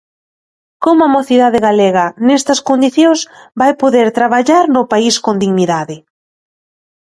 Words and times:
¡¿Como 0.83 1.01
a 1.07 1.13
mocidade 1.15 1.59
galega, 1.67 2.05
nestas 2.27 2.59
condicións, 2.69 3.19
vai 3.59 3.71
poder 3.83 4.07
traballar 4.17 4.65
no 4.75 4.81
país 4.91 5.15
con 5.25 5.35
dignidade?! 5.43 5.95